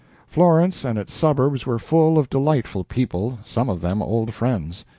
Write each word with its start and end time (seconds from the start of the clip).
Florence 0.25 0.83
and 0.83 0.97
its 0.97 1.13
suburbs 1.13 1.67
were 1.67 1.77
full 1.77 2.17
of 2.17 2.27
delightful 2.27 2.83
people, 2.83 3.37
some 3.45 3.69
of 3.69 3.81
them 3.81 4.01
old 4.01 4.33
friends. 4.33 4.83